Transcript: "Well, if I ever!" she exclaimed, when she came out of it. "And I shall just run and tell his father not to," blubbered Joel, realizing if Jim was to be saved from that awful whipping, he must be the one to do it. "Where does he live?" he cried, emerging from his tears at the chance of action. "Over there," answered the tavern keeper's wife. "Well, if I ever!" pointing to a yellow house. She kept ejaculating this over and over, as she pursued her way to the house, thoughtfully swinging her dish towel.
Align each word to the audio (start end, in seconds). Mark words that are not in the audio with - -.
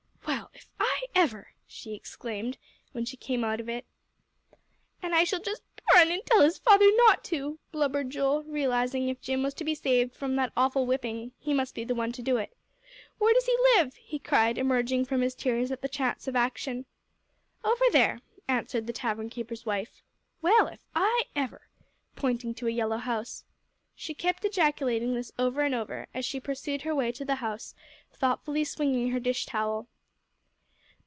"Well, 0.27 0.49
if 0.53 0.69
I 0.79 1.05
ever!" 1.27 1.49
she 1.67 1.93
exclaimed, 1.93 2.57
when 2.93 3.05
she 3.05 3.17
came 3.17 3.43
out 3.43 3.59
of 3.59 3.67
it. 3.69 3.85
"And 5.01 5.13
I 5.13 5.23
shall 5.23 5.39
just 5.39 5.61
run 5.93 6.09
and 6.11 6.25
tell 6.25 6.41
his 6.41 6.57
father 6.57 6.85
not 6.95 7.23
to," 7.25 7.59
blubbered 7.71 8.09
Joel, 8.11 8.43
realizing 8.43 9.07
if 9.09 9.21
Jim 9.21 9.43
was 9.43 9.53
to 9.55 9.63
be 9.63 9.75
saved 9.75 10.13
from 10.15 10.35
that 10.35 10.53
awful 10.55 10.85
whipping, 10.85 11.31
he 11.37 11.53
must 11.53 11.75
be 11.75 11.83
the 11.83 11.93
one 11.95 12.11
to 12.13 12.21
do 12.21 12.37
it. 12.37 12.55
"Where 13.17 13.33
does 13.33 13.45
he 13.45 13.57
live?" 13.75 13.95
he 13.95 14.19
cried, 14.19 14.57
emerging 14.57 15.05
from 15.05 15.21
his 15.21 15.35
tears 15.35 15.69
at 15.71 15.81
the 15.81 15.89
chance 15.89 16.27
of 16.27 16.35
action. 16.35 16.85
"Over 17.63 17.85
there," 17.91 18.21
answered 18.47 18.87
the 18.87 18.93
tavern 18.93 19.29
keeper's 19.29 19.65
wife. 19.65 20.01
"Well, 20.41 20.67
if 20.67 20.83
I 20.95 21.23
ever!" 21.35 21.67
pointing 22.15 22.53
to 22.55 22.67
a 22.67 22.71
yellow 22.71 22.97
house. 22.97 23.43
She 23.95 24.13
kept 24.13 24.45
ejaculating 24.45 25.13
this 25.13 25.31
over 25.37 25.61
and 25.61 25.75
over, 25.75 26.07
as 26.13 26.25
she 26.25 26.39
pursued 26.39 26.81
her 26.83 26.95
way 26.95 27.11
to 27.11 27.25
the 27.25 27.35
house, 27.35 27.75
thoughtfully 28.13 28.63
swinging 28.63 29.11
her 29.11 29.19
dish 29.19 29.45
towel. 29.45 29.87